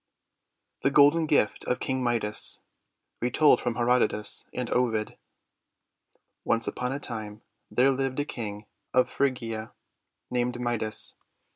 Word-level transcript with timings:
THE 0.81 0.89
GOLDEN 0.89 1.27
GIFT 1.27 1.63
OF 1.65 1.79
KING 1.79 2.03
MIDAS 2.03 2.63
Retold 3.19 3.61
from 3.61 3.75
Herodotus 3.75 4.49
and 4.51 4.67
Ovid 4.71 5.15
ONCE 6.43 6.67
upon 6.67 6.91
a 6.91 6.99
time, 6.99 7.43
there 7.69 7.91
lived 7.91 8.19
a 8.19 8.25
King 8.25 8.65
of 8.95 9.07
Phrygia 9.11 9.73
named 10.31 10.59
Midas. 10.59 11.17